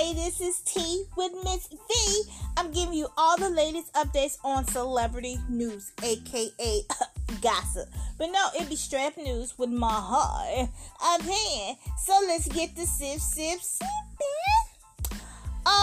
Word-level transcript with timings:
Hi, 0.00 0.12
this 0.12 0.40
is 0.40 0.60
Tea 0.60 1.06
with 1.16 1.32
Miss 1.42 1.66
V. 1.66 2.22
I'm 2.56 2.70
giving 2.70 2.94
you 2.94 3.08
all 3.16 3.36
the 3.36 3.50
latest 3.50 3.92
updates 3.94 4.38
on 4.44 4.64
celebrity 4.64 5.40
news, 5.48 5.90
aka 6.04 6.82
gossip. 7.42 7.88
But 8.16 8.26
no, 8.26 8.46
it 8.54 8.68
be 8.68 8.76
strap 8.76 9.16
news 9.16 9.58
with 9.58 9.70
my 9.70 9.90
heart 9.90 10.68
opinion. 11.16 11.78
So 12.00 12.12
let's 12.28 12.46
get 12.46 12.76
the 12.76 12.86
sip, 12.86 13.18
sip, 13.18 13.60
sip. 13.60 13.88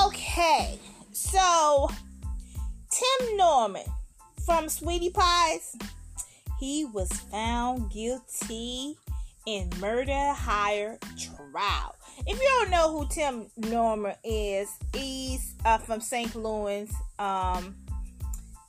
Okay, 0.05 0.79
so 1.11 1.89
Tim 2.89 3.36
Norman 3.36 3.84
from 4.45 4.70
Sweetie 4.70 5.09
Pies, 5.09 5.75
he 6.57 6.86
was 6.86 7.11
found 7.11 7.91
guilty 7.91 8.96
in 9.46 9.69
murder 9.82 10.32
hire 10.32 11.00
trial. 11.18 11.94
If 12.28 12.42
you 12.42 12.50
don't 12.60 12.71
know 12.71 12.92
who 12.92 13.07
Tim 13.07 13.46
Norman 13.70 14.15
is, 14.24 14.71
he's 14.96 15.54
uh, 15.64 15.78
from 15.78 16.02
St. 16.02 16.36
Louis, 16.36 16.92
um, 17.20 17.75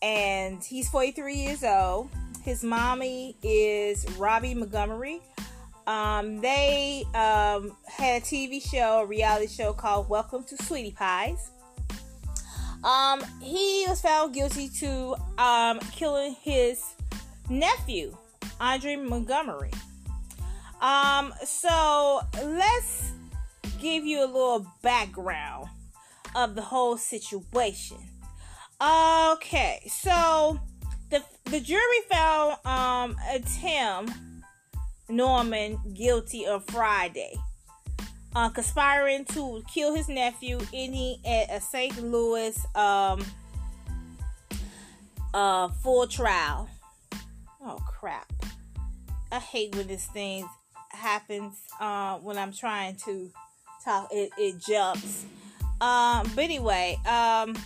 and 0.03 0.63
he's 0.63 0.91
43 0.91 1.35
years 1.35 1.65
old. 1.65 2.11
His 2.43 2.63
mommy 2.63 3.35
is 3.43 4.07
Robbie 4.19 4.53
Montgomery. 4.53 5.21
Um, 5.87 6.43
they 6.43 7.05
um, 7.15 7.75
had 7.89 8.21
a 8.21 8.25
TV 8.25 8.61
show, 8.63 9.01
a 9.01 9.07
reality 9.07 9.47
show 9.47 9.73
called 9.73 10.11
Welcome 10.11 10.45
to 10.45 10.63
Sweetie 10.65 10.91
Pies. 10.91 11.51
Um, 12.85 13.25
he 13.41 13.87
was 13.89 14.03
found 14.03 14.35
guilty 14.35 14.69
to 14.81 15.17
um, 15.39 15.81
killing 15.93 16.37
his 16.43 16.85
nephew, 17.49 18.15
Andre 18.61 18.97
Montgomery. 18.97 19.71
Um, 20.83 21.33
so 21.43 22.21
let's 22.45 23.13
give 23.81 24.05
you 24.05 24.25
a 24.25 24.27
little 24.27 24.67
background 24.83 25.69
of 26.35 26.55
the 26.55 26.63
whole 26.63 26.97
situation. 26.97 27.99
Okay, 28.81 29.81
so 29.89 30.61
the 31.11 31.23
the 31.47 31.61
jury 31.61 32.01
found 32.11 32.57
um 32.67 33.17
Tim 33.61 34.43
Norman 35.09 35.79
guilty 35.95 36.47
on 36.47 36.61
Friday, 36.61 37.35
uh, 38.35 38.51
conspiring 38.51 39.25
to 39.27 39.63
kill 39.73 39.95
his 39.95 40.09
nephew, 40.09 40.59
ending 40.75 41.19
at 41.25 41.51
a 41.51 41.61
St. 41.61 42.03
Louis 42.03 42.59
um 42.75 43.25
uh 45.33 45.69
full 45.69 46.07
trial. 46.07 46.69
Oh 47.63 47.79
crap! 47.87 48.31
I 49.33 49.39
hate 49.39 49.75
when 49.75 49.87
this 49.87 50.07
thing 50.07 50.47
happens 50.91 51.55
uh, 51.81 52.17
when 52.19 52.37
I'm 52.37 52.53
trying 52.53 52.97
to 53.05 53.31
talk. 53.87 54.09
It, 54.11 54.31
it 54.37 54.59
jumps. 54.59 55.25
Um, 55.81 56.31
but 56.35 56.45
anyway, 56.45 56.99
um, 57.07 57.57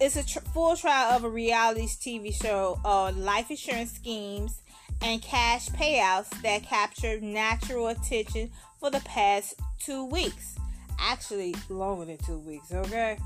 it's 0.00 0.16
a 0.16 0.26
tr- 0.26 0.40
full 0.52 0.76
trial 0.76 1.12
of 1.12 1.24
a 1.24 1.28
reality 1.28 1.86
TV 1.86 2.34
show 2.34 2.80
on 2.84 3.24
life 3.24 3.50
insurance 3.50 3.92
schemes 3.92 4.62
and 5.02 5.20
cash 5.22 5.68
payouts 5.70 6.30
that 6.42 6.62
captured 6.62 7.22
natural 7.22 7.88
attention 7.88 8.50
for 8.78 8.90
the 8.90 9.00
past 9.00 9.54
two 9.78 10.04
weeks. 10.06 10.56
Actually, 10.98 11.54
longer 11.68 12.04
than 12.04 12.18
two 12.18 12.38
weeks. 12.38 12.72
Okay. 12.72 13.18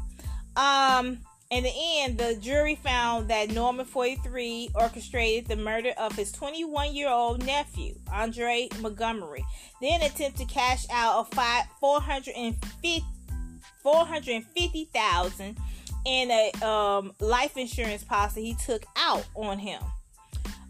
Um, 0.56 1.18
in 1.50 1.64
the 1.64 1.72
end, 1.74 2.18
the 2.18 2.36
jury 2.40 2.74
found 2.74 3.28
that 3.28 3.50
Norman 3.50 3.84
43 3.86 4.70
orchestrated 4.74 5.46
the 5.46 5.56
murder 5.56 5.92
of 5.98 6.14
his 6.16 6.32
21 6.32 6.94
year 6.94 7.08
old 7.10 7.44
nephew, 7.44 7.94
Andre 8.12 8.68
Montgomery, 8.80 9.44
then 9.80 10.00
attempted 10.02 10.36
to 10.36 10.44
cash 10.46 10.86
out 10.90 11.18
of 11.18 11.28
450 11.80 13.04
450000 13.82 15.56
in 16.06 16.30
a 16.30 16.66
um, 16.66 17.12
life 17.20 17.56
insurance 17.56 18.02
policy 18.02 18.44
he 18.44 18.54
took 18.54 18.84
out 18.96 19.26
on 19.34 19.58
him. 19.58 19.80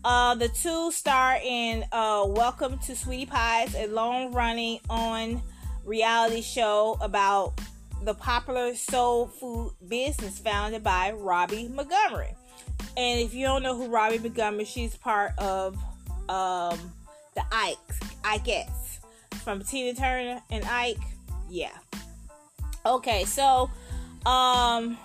Uh, 0.04 0.34
the 0.34 0.48
two 0.48 0.92
star 0.92 1.38
in 1.42 1.84
uh, 1.92 2.24
Welcome 2.26 2.78
to 2.80 2.94
Sweetie 2.94 3.26
Pies, 3.26 3.74
a 3.74 3.86
long 3.86 4.32
running 4.32 4.80
on 4.90 5.40
reality 5.84 6.42
show 6.42 6.98
about 7.00 7.58
the 8.04 8.14
popular 8.14 8.74
soul 8.74 9.26
food 9.26 9.72
business 9.88 10.38
founded 10.38 10.82
by 10.82 11.12
Robbie 11.12 11.68
Montgomery. 11.68 12.34
And 12.96 13.20
if 13.20 13.34
you 13.34 13.46
don't 13.46 13.62
know 13.62 13.74
who 13.74 13.88
Robbie 13.88 14.18
Montgomery, 14.18 14.64
she's 14.64 14.96
part 14.96 15.32
of 15.38 15.74
um, 16.28 16.78
the 17.34 17.42
Ike, 17.50 17.78
Ikettes 18.22 18.98
from 19.42 19.62
Tina 19.62 19.94
Turner 19.94 20.42
and 20.50 20.64
Ike. 20.64 20.98
Yeah. 21.48 21.76
Okay, 22.84 23.24
so 23.24 23.70
um, 24.26 24.98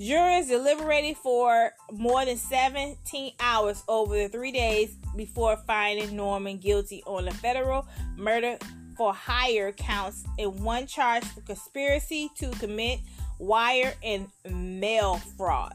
jurors 0.00 0.48
deliberated 0.48 1.18
for 1.18 1.72
more 1.92 2.24
than 2.24 2.38
17 2.38 3.34
hours 3.40 3.82
over 3.88 4.16
the 4.16 4.28
three 4.28 4.52
days 4.52 4.94
before 5.16 5.58
finding 5.66 6.16
Norman 6.16 6.56
guilty 6.56 7.02
on 7.06 7.28
a 7.28 7.32
federal 7.32 7.86
murder 8.16 8.58
for 8.98 9.14
hire 9.14 9.70
counts 9.70 10.24
in 10.36 10.62
one 10.62 10.86
charge 10.86 11.24
for 11.24 11.40
conspiracy 11.42 12.28
to 12.36 12.50
commit 12.50 12.98
wire 13.38 13.94
and 14.02 14.26
mail 14.50 15.18
fraud. 15.36 15.72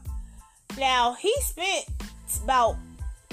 Now, 0.78 1.14
he 1.14 1.32
spent 1.40 1.86
about, 2.44 2.76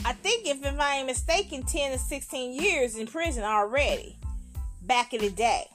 I 0.05 0.13
think, 0.13 0.47
if 0.47 0.63
I 0.79 0.97
ain't 0.97 1.07
mistaken, 1.07 1.63
10 1.63 1.91
to 1.91 1.99
16 1.99 2.53
years 2.53 2.95
in 2.95 3.05
prison 3.05 3.43
already 3.43 4.17
back 4.83 5.13
in 5.13 5.19
the 5.21 5.29
day. 5.29 5.65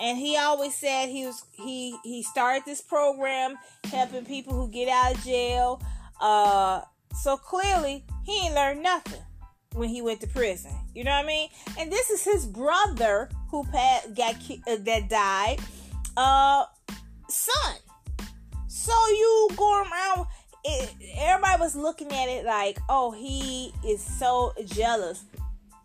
And 0.00 0.16
he 0.16 0.36
always 0.36 0.74
said 0.74 1.08
he 1.08 1.24
was 1.24 1.44
he 1.52 1.96
he 2.02 2.24
started 2.24 2.64
this 2.66 2.80
program 2.80 3.56
helping 3.84 4.24
people 4.24 4.52
who 4.52 4.68
get 4.68 4.88
out 4.88 5.14
of 5.14 5.24
jail. 5.24 5.80
Uh, 6.20 6.80
so 7.14 7.36
clearly 7.36 8.04
he 8.24 8.46
ain't 8.46 8.56
learned 8.56 8.82
nothing 8.82 9.22
when 9.74 9.88
he 9.88 10.00
went 10.00 10.20
to 10.20 10.26
prison. 10.28 10.70
You 10.94 11.04
know 11.04 11.10
what 11.10 11.24
I 11.24 11.26
mean? 11.26 11.48
And 11.78 11.92
this 11.92 12.10
is 12.10 12.24
his 12.24 12.46
brother 12.46 13.28
who 13.50 13.64
passed, 13.64 14.14
got 14.14 14.36
uh, 14.66 14.76
that 14.80 15.08
died, 15.08 15.58
uh, 16.16 16.64
son. 17.28 17.76
So 18.68 18.92
you 19.08 19.48
going 19.56 19.90
around? 19.90 20.26
It, 20.64 20.94
everybody 21.18 21.60
was 21.60 21.76
looking 21.76 22.10
at 22.10 22.28
it 22.28 22.46
like, 22.46 22.78
oh, 22.88 23.10
he 23.10 23.72
is 23.86 24.00
so 24.02 24.54
jealous 24.64 25.24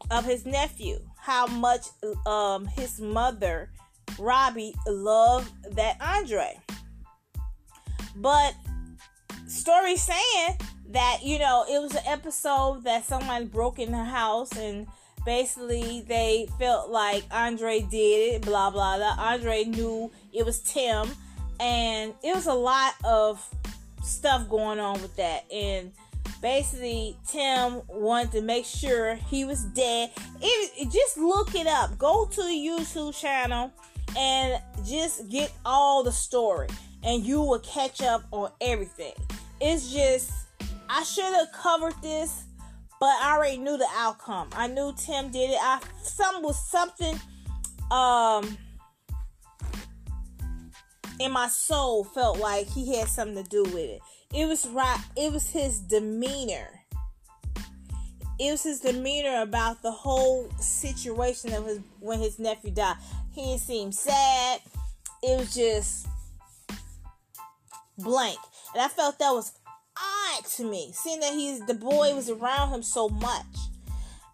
of 0.10 0.26
his 0.26 0.46
nephew. 0.46 1.00
How 1.18 1.48
much 1.48 1.88
um 2.26 2.66
his 2.66 3.00
mother, 3.00 3.72
Robbie, 4.18 4.74
loved 4.88 5.52
that 5.76 5.98
Andre. 6.00 6.58
But 8.16 8.54
story 9.48 9.98
saying 9.98 10.58
that 10.90 11.20
you 11.24 11.40
know 11.40 11.66
it 11.70 11.82
was 11.82 11.96
an 11.96 12.04
episode 12.06 12.84
that 12.84 13.06
someone 13.06 13.48
broke 13.48 13.80
in 13.80 13.92
the 13.92 14.04
house 14.04 14.52
and 14.58 14.88
basically 15.26 16.04
they 16.08 16.48
felt 16.58 16.90
like 16.90 17.24
Andre 17.32 17.82
did 17.82 18.36
it, 18.36 18.42
blah 18.42 18.70
blah 18.70 18.98
blah. 18.98 19.16
Andre 19.18 19.64
knew 19.64 20.12
it 20.34 20.46
was 20.46 20.60
Tim, 20.60 21.08
and 21.60 22.14
it 22.24 22.36
was 22.36 22.48
a 22.48 22.54
lot 22.54 22.94
of 23.04 23.48
stuff 24.04 24.50
going 24.50 24.80
on 24.80 25.02
with 25.02 25.16
that. 25.18 25.46
And 25.52 25.92
basically, 26.42 27.16
Tim 27.28 27.82
wanted 27.88 28.32
to 28.32 28.42
make 28.42 28.66
sure 28.66 29.16
he 29.16 29.46
was 29.46 29.66
dead. 29.66 30.12
It, 30.42 30.72
it, 30.78 30.92
just 30.92 31.18
look 31.18 31.56
it 31.56 31.68
up. 31.68 31.98
Go 31.98 32.26
to 32.26 32.42
the 32.42 32.50
YouTube 32.50 33.20
channel 33.20 33.72
and 34.18 34.62
just 34.86 35.30
get 35.30 35.52
all 35.66 36.04
the 36.04 36.12
story, 36.12 36.68
and 37.04 37.24
you 37.24 37.42
will 37.42 37.60
catch 37.60 38.02
up 38.02 38.24
on 38.32 38.52
everything. 38.62 39.14
It's 39.62 39.92
just 39.92 40.32
I 40.90 41.04
should 41.04 41.24
have 41.24 41.52
covered 41.52 41.94
this, 42.02 42.46
but 43.00 43.12
I 43.22 43.36
already 43.38 43.58
knew 43.58 43.78
the 43.78 43.88
outcome. 43.96 44.50
I 44.54 44.68
knew 44.68 44.92
Tim 44.98 45.30
did 45.30 45.52
it. 45.52 45.60
I 45.62 45.80
some 46.02 46.42
was 46.42 46.58
something 46.70 47.20
um 47.92 48.58
in 51.20 51.32
my 51.32 51.48
soul 51.48 52.04
felt 52.04 52.40
like 52.40 52.68
he 52.68 52.96
had 52.98 53.08
something 53.08 53.44
to 53.44 53.50
do 53.50 53.64
with 53.64 53.76
it. 53.76 54.02
It 54.34 54.48
was 54.48 54.68
right. 54.68 55.00
It 55.16 55.32
was 55.32 55.50
his 55.50 55.80
demeanor. 55.80 56.82
It 58.40 58.52
was 58.52 58.64
his 58.64 58.80
demeanor 58.80 59.42
about 59.42 59.82
the 59.82 59.92
whole 59.92 60.50
situation 60.60 61.54
of 61.54 61.66
his 61.66 61.80
when 62.00 62.20
his 62.20 62.40
nephew 62.40 62.72
died. 62.72 62.96
He 63.34 63.44
didn't 63.44 63.62
seem 63.62 63.92
sad. 63.92 64.62
It 65.22 65.38
was 65.38 65.54
just 65.54 66.08
blank, 67.98 68.40
and 68.74 68.82
I 68.82 68.88
felt 68.88 69.20
that 69.20 69.32
was 69.32 69.52
to 70.58 70.64
me, 70.64 70.92
seeing 70.94 71.20
that 71.20 71.34
he's 71.34 71.60
the 71.66 71.74
boy 71.74 72.14
was 72.16 72.30
around 72.30 72.70
him 72.70 72.84
so 72.84 73.10
much, 73.10 73.46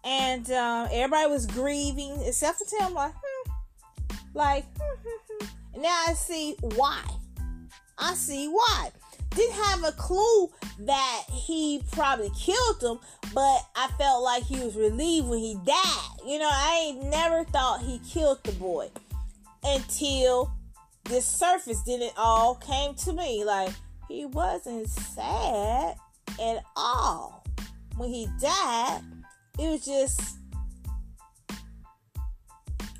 and 0.04 0.50
uh, 0.50 0.88
everybody 0.90 1.30
was 1.30 1.46
grieving 1.46 2.20
except 2.24 2.58
for 2.58 2.64
Tim. 2.64 2.94
Like, 2.94 3.12
hmm, 3.14 3.50
like, 4.34 4.64
hmm, 4.78 5.08
hmm, 5.08 5.34
hmm. 5.44 5.46
and 5.74 5.82
now 5.82 6.04
I 6.08 6.14
see 6.14 6.56
why. 6.60 7.02
I 7.98 8.14
see 8.14 8.48
why. 8.48 8.90
Didn't 9.30 9.54
have 9.64 9.84
a 9.84 9.92
clue 9.92 10.50
that 10.80 11.24
he 11.30 11.82
probably 11.92 12.30
killed 12.38 12.82
him, 12.82 12.98
but 13.34 13.60
I 13.74 13.88
felt 13.98 14.22
like 14.22 14.44
he 14.44 14.58
was 14.60 14.76
relieved 14.76 15.28
when 15.28 15.40
he 15.40 15.54
died. 15.66 16.10
You 16.26 16.38
know, 16.38 16.50
I 16.50 16.86
ain't 16.88 17.04
never 17.10 17.44
thought 17.44 17.82
he 17.82 17.98
killed 17.98 18.42
the 18.44 18.52
boy. 18.52 18.90
until 19.64 20.52
this 21.04 21.26
surface 21.26 21.82
then 21.82 22.02
it 22.02 22.12
all 22.16 22.54
came 22.56 22.94
to 22.94 23.12
me 23.12 23.44
like 23.44 23.70
he 24.08 24.26
wasn't 24.26 24.88
sad 24.88 25.96
at 26.40 26.64
all. 26.76 27.44
When 27.96 28.08
he 28.10 28.28
died 28.40 29.00
it 29.58 29.70
was 29.70 29.84
just 29.84 30.38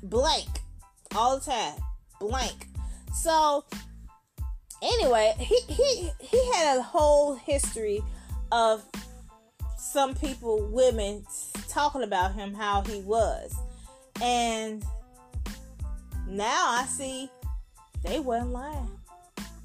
blank 0.03 0.47
all 1.15 1.39
the 1.39 1.45
time 1.45 1.75
blank. 2.19 2.67
So 3.13 3.65
anyway 4.81 5.33
he 5.37 5.59
he 5.67 6.09
he 6.19 6.51
had 6.53 6.77
a 6.77 6.81
whole 6.81 7.35
history 7.35 8.01
of 8.51 8.83
some 9.77 10.15
people 10.15 10.67
women 10.71 11.25
talking 11.69 12.03
about 12.03 12.33
him 12.33 12.53
how 12.53 12.81
he 12.81 13.01
was. 13.01 13.55
And 14.21 14.83
now 16.27 16.65
i 16.67 16.85
see 16.85 17.29
they 18.03 18.19
wasn't 18.19 18.51
lying 18.51 18.96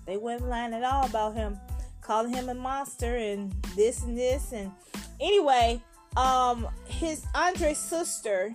they 0.07 0.17
wasn't 0.17 0.51
lying 0.51 0.75
at 0.75 0.85
all 0.85 1.07
about 1.07 1.35
him. 1.35 1.59
Calling 2.01 2.33
him 2.35 2.49
a 2.49 2.55
monster 2.55 3.17
and 3.17 3.53
this 3.77 4.03
and 4.03 4.19
this 4.19 4.53
and 4.53 4.73
anyway 5.21 5.81
um 6.17 6.69
his 6.85 7.25
andre's 7.35 7.79
sister 7.79 8.53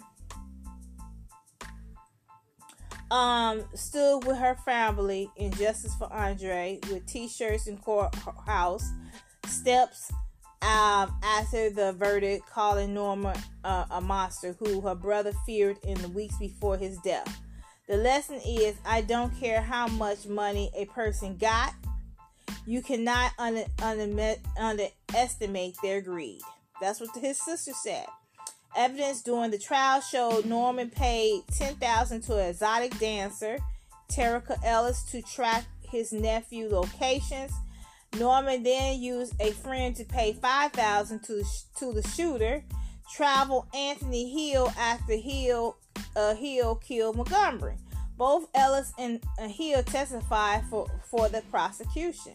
um 3.10 3.64
stood 3.74 4.20
with 4.26 4.38
her 4.38 4.56
family 4.66 5.30
in 5.38 5.52
justice 5.54 5.96
for 5.96 6.12
andre 6.12 6.80
with 6.92 7.06
t-shirts 7.08 7.68
in 7.68 7.78
courthouse 7.78 8.92
steps 9.48 10.12
um, 10.60 11.16
after 11.24 11.70
the 11.70 11.94
verdict 11.94 12.46
calling 12.50 12.94
norma 12.94 13.34
uh, 13.64 13.86
a 13.92 14.02
monster 14.02 14.56
who 14.60 14.82
her 14.82 14.96
brother 14.96 15.32
feared 15.46 15.78
in 15.84 16.00
the 16.02 16.10
weeks 16.10 16.38
before 16.38 16.78
his 16.78 16.98
death 17.00 17.42
the 17.88 17.98
lesson 17.98 18.40
is 18.46 18.76
i 18.86 19.02
don't 19.02 19.38
care 19.40 19.62
how 19.62 19.88
much 19.88 20.26
money 20.28 20.70
a 20.76 20.86
person 20.86 21.38
got 21.38 21.74
you 22.66 22.82
cannot 22.82 23.32
under, 23.40 23.64
under, 23.82 24.36
underestimate 24.60 25.76
their 25.82 26.02
greed 26.02 26.42
that's 26.80 27.00
what 27.00 27.10
his 27.16 27.40
sister 27.40 27.74
said. 27.74 28.06
Evidence 28.76 29.24
during 29.24 29.52
the 29.52 29.58
trial 29.58 30.02
showed 30.02 30.46
Norman 30.46 30.90
paid 30.90 31.42
ten 31.56 31.76
thousand 31.76 32.22
to 32.24 32.38
an 32.38 32.50
exotic 32.50 32.98
dancer, 33.00 33.58
Terica 34.10 34.58
Ellis, 34.64 35.04
to 35.12 35.22
track 35.22 35.66
his 35.82 36.12
nephew 36.14 36.70
locations. 36.70 37.52
Norman 38.20 38.64
then 38.64 39.02
used 39.02 39.34
a 39.40 39.52
friend 39.52 39.96
to 39.96 40.06
pay 40.06 40.34
five 40.34 40.72
thousand 40.74 41.24
to 41.24 41.44
to 41.80 41.94
the 41.94 42.08
shooter. 42.10 42.64
Travell 43.12 43.68
Anthony 43.74 44.30
Hill 44.30 44.72
after 44.78 45.16
Hill 45.16 45.78
uh, 46.16 46.36
Hill 46.36 46.76
killed 46.76 47.16
Montgomery. 47.16 47.78
Both 48.18 48.50
Ellis 48.56 48.94
and 48.98 49.24
Hill 49.40 49.84
testified 49.84 50.66
for, 50.70 50.88
for 51.10 51.30
the 51.30 51.42
prosecution. 51.52 52.34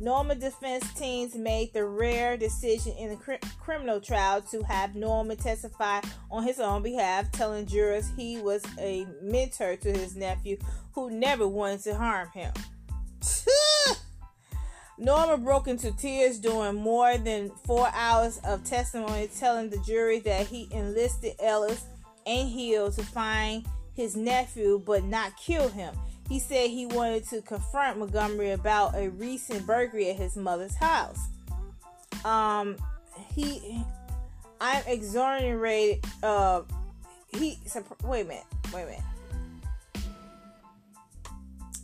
Norman 0.00 0.38
defense 0.38 0.90
teams 0.94 1.34
made 1.34 1.74
the 1.74 1.84
rare 1.84 2.38
decision 2.38 2.94
in 2.96 3.10
the 3.10 3.16
cr- 3.16 3.46
criminal 3.60 4.00
trial 4.00 4.40
to 4.40 4.62
have 4.62 4.94
Norman 4.94 5.36
testify 5.36 6.00
on 6.30 6.42
his 6.42 6.58
own 6.58 6.82
behalf, 6.82 7.30
telling 7.32 7.66
jurors 7.66 8.08
he 8.16 8.38
was 8.38 8.64
a 8.78 9.06
mentor 9.20 9.76
to 9.76 9.92
his 9.92 10.16
nephew 10.16 10.56
who 10.92 11.10
never 11.10 11.46
wanted 11.46 11.80
to 11.80 11.94
harm 11.94 12.30
him. 12.32 12.52
Norman 15.00 15.42
broke 15.42 15.66
into 15.66 15.92
tears 15.92 16.38
during 16.38 16.74
more 16.74 17.16
than 17.16 17.50
four 17.64 17.88
hours 17.94 18.38
of 18.44 18.62
testimony, 18.64 19.30
telling 19.38 19.70
the 19.70 19.78
jury 19.78 20.18
that 20.20 20.46
he 20.46 20.68
enlisted 20.72 21.32
Ellis 21.40 21.84
and 22.26 22.50
Hill 22.50 22.92
to 22.92 23.02
find 23.02 23.64
his 23.94 24.14
nephew 24.14 24.82
but 24.84 25.02
not 25.04 25.32
kill 25.38 25.70
him. 25.70 25.94
He 26.28 26.38
said 26.38 26.68
he 26.68 26.84
wanted 26.84 27.26
to 27.30 27.40
confront 27.40 27.98
Montgomery 27.98 28.50
about 28.50 28.94
a 28.94 29.08
recent 29.08 29.66
burglary 29.66 30.10
at 30.10 30.16
his 30.16 30.36
mother's 30.36 30.76
house. 30.76 31.18
Um, 32.22 32.76
he, 33.34 33.82
I'm 34.60 34.82
exonerated. 34.86 36.04
Uh, 36.22 36.62
he, 37.28 37.58
wait 38.04 38.26
a 38.26 38.28
minute, 38.28 38.44
wait 38.72 38.82
a 38.82 38.86
minute. 38.86 39.00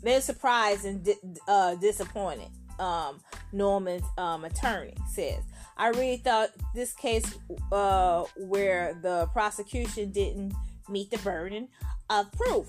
They're 0.03 0.21
surprised 0.21 0.85
and 0.85 1.03
di- 1.03 1.17
uh, 1.49 1.77
disappointed. 1.77 2.49
Um, 2.79 3.21
Norman's 3.53 4.05
um, 4.19 4.45
attorney 4.45 4.95
says, 5.11 5.43
"I 5.77 5.89
really 5.89 6.19
thought 6.19 6.51
this 6.75 6.93
case, 6.93 7.39
uh, 7.73 8.25
where 8.37 8.99
the 9.03 9.27
prosecution 9.33 10.13
didn't 10.13 10.55
meet 10.89 11.11
the 11.11 11.19
burden 11.19 11.69
of 12.11 12.31
proof." 12.33 12.67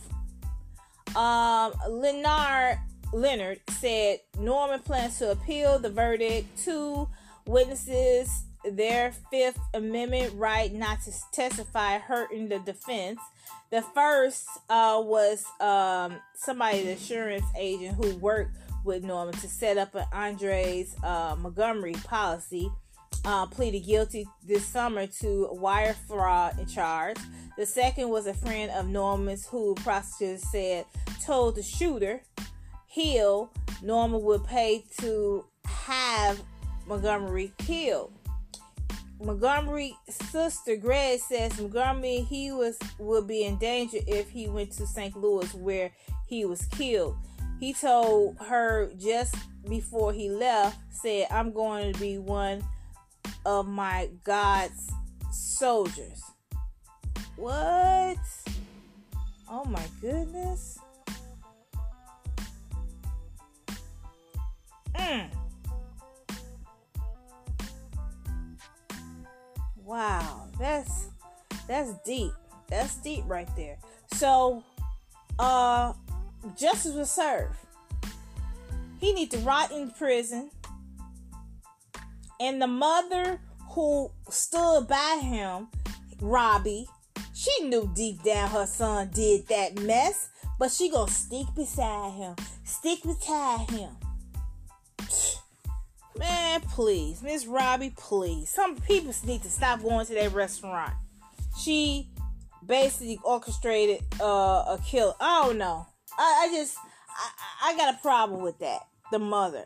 Um, 1.16 1.74
Leonard 1.90 2.80
Leonard 3.14 3.62
said 3.70 4.20
Norman 4.40 4.82
plans 4.82 5.20
to 5.20 5.32
appeal 5.32 5.80
the 5.80 5.90
verdict. 5.90 6.48
Two 6.64 7.08
witnesses 7.46 8.44
their 8.72 9.14
Fifth 9.32 9.60
Amendment 9.74 10.34
right 10.36 10.74
not 10.74 11.02
to 11.04 11.12
testify, 11.32 11.98
hurting 11.98 12.50
the 12.50 12.60
defense. 12.60 13.20
The 13.72 13.82
first 13.82 14.48
uh, 14.70 15.02
was 15.04 15.46
um, 15.60 16.20
somebody, 16.36 16.84
the 16.84 16.92
insurance 16.92 17.46
agent 17.58 17.96
who 17.96 18.16
worked 18.18 18.58
with 18.88 19.04
Norman 19.04 19.36
to 19.36 19.48
set 19.48 19.78
up 19.78 19.94
an 19.94 20.06
Andre's 20.12 20.96
uh, 21.04 21.36
Montgomery 21.38 21.94
policy. 22.06 22.72
Uh, 23.26 23.46
pleaded 23.46 23.82
guilty 23.82 24.26
this 24.48 24.66
summer 24.66 25.06
to 25.06 25.50
wire 25.52 25.94
fraud 26.08 26.58
and 26.58 26.70
charge. 26.70 27.18
The 27.58 27.66
second 27.66 28.10
was 28.10 28.26
a 28.26 28.34
friend 28.34 28.72
of 28.72 28.88
Norman's 28.88 29.46
who 29.46 29.76
prosecutors 29.76 30.50
said 30.50 30.86
told 31.24 31.56
the 31.56 31.64
shooter, 31.64 32.22
Hill, 32.88 33.52
Norman 33.84 34.22
would 34.24 34.46
pay 34.46 34.86
to 35.02 35.44
have 35.66 36.42
Montgomery 36.88 37.52
killed. 37.58 38.14
Montgomery's 39.20 39.94
sister 40.10 40.78
Greg 40.78 41.20
says 41.20 41.60
Montgomery 41.60 42.20
he 42.22 42.52
was 42.52 42.78
would 43.00 43.28
be 43.28 43.44
in 43.44 43.58
danger 43.58 43.98
if 44.08 44.30
he 44.30 44.48
went 44.48 44.72
to 44.74 44.88
St. 44.88 45.18
Louis 45.18 45.54
where 45.54 45.92
he 46.28 46.46
was 46.46 46.66
killed. 46.68 47.18
He 47.60 47.74
told 47.74 48.38
her 48.40 48.92
just 48.98 49.36
before 49.68 50.14
he 50.14 50.30
left, 50.30 50.78
said, 50.92 51.28
I'm 51.32 51.52
going 51.52 51.94
to 51.94 52.00
be 52.00 52.18
one 52.18 52.64
of 53.46 53.68
my 53.68 54.10
God's 54.24 54.92
soldiers. 55.32 56.22
What? 57.36 58.18
Oh 59.50 59.64
my 59.66 59.84
goodness. 60.02 60.80
Mm. 64.96 65.30
Wow, 69.86 70.48
that's 70.60 71.08
that's 71.68 71.94
deep. 72.06 72.32
That's 72.68 72.98
deep 72.98 73.24
right 73.28 73.48
there. 73.56 73.78
So, 74.14 74.64
uh, 75.40 75.94
justice 76.56 76.94
was 76.94 77.12
served. 77.12 77.56
He 79.00 79.14
need 79.14 79.32
to 79.32 79.38
rot 79.40 79.72
in 79.72 79.92
prison, 79.92 80.50
and 82.40 82.62
the 82.62 82.68
mother 82.68 83.40
who 83.70 84.12
stood 84.30 84.88
by 84.88 85.20
him, 85.22 85.68
Robbie, 86.20 86.88
she 87.34 87.52
knew 87.64 87.92
deep 87.96 88.24
down 88.24 88.50
her 88.50 88.66
son 88.66 89.10
did 89.14 89.48
that 89.48 89.80
mess, 89.82 90.30
but 90.58 90.72
she 90.72 90.90
gonna 90.90 91.12
stick 91.12 91.46
beside 91.56 92.14
him, 92.14 92.36
stick 92.64 93.04
beside 93.04 93.70
him. 93.70 93.92
Man, 96.18 96.62
please, 96.62 97.22
Miss 97.22 97.46
Robbie, 97.46 97.94
please. 97.96 98.50
Some 98.50 98.76
people 98.78 99.14
need 99.26 99.44
to 99.44 99.50
stop 99.50 99.84
going 99.84 100.08
to 100.08 100.16
that 100.16 100.34
restaurant. 100.34 100.94
She 101.60 102.10
basically 102.66 103.20
orchestrated 103.24 104.04
uh, 104.20 104.66
a 104.68 104.80
kill. 104.84 105.16
I 105.20 105.46
don't 105.46 105.60
know. 105.60 105.86
I, 106.18 106.48
I 106.48 106.56
just 106.56 106.78
I, 107.10 107.72
I 107.72 107.78
got 107.78 107.96
a 107.96 107.98
problem 108.00 108.42
with 108.42 108.60
that. 108.60 108.88
The 109.12 109.20
mother, 109.20 109.66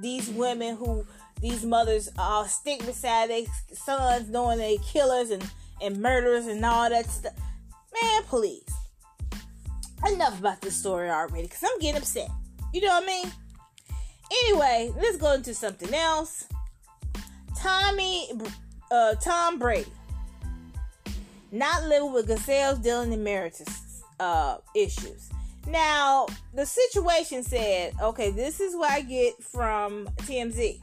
these 0.00 0.28
women 0.30 0.76
who 0.76 1.06
these 1.40 1.64
mothers 1.64 2.10
uh, 2.18 2.44
stick 2.44 2.84
beside 2.86 3.30
their 3.30 3.44
sons, 3.72 4.28
knowing 4.28 4.58
they 4.58 4.78
killers 4.78 5.30
and 5.30 5.44
and 5.80 6.00
murderers 6.00 6.46
and 6.46 6.64
all 6.64 6.88
that 6.88 7.06
stuff. 7.06 7.34
Man, 8.00 8.22
please. 8.24 8.64
Enough 10.06 10.40
about 10.40 10.60
this 10.60 10.76
story 10.76 11.10
already, 11.10 11.46
cause 11.46 11.62
I'm 11.64 11.78
getting 11.78 12.00
upset. 12.00 12.28
You 12.72 12.80
know 12.80 12.88
what 12.88 13.04
I 13.04 13.06
mean? 13.06 13.32
Anyway, 14.44 14.92
let's 14.96 15.16
go 15.16 15.32
into 15.32 15.54
something 15.54 15.92
else. 15.94 16.46
Tommy, 17.56 18.30
uh, 18.90 19.14
Tom 19.16 19.58
Brady, 19.58 19.92
not 21.52 21.84
living 21.84 22.12
with 22.12 22.28
Gisele's 22.28 22.78
dealing 22.78 23.12
emeritus 23.12 24.02
uh, 24.18 24.56
issues. 24.74 25.31
Now, 25.66 26.26
the 26.54 26.66
situation 26.66 27.42
said, 27.42 27.94
okay, 28.00 28.30
this 28.30 28.60
is 28.60 28.74
what 28.74 28.90
I 28.90 29.02
get 29.02 29.42
from 29.42 30.06
TMZ. 30.22 30.80